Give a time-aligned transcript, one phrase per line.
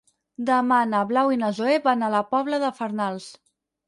[0.45, 3.29] Demà na Blau i na Zoè van a la Pobla de Farnals.